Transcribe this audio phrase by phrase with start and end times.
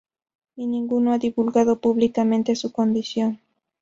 [0.55, 3.39] Y ninguno ha divulgado públicamente su condición.